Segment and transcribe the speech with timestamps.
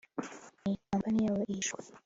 [0.67, 1.81] Iyi kampanye yabo ihishwe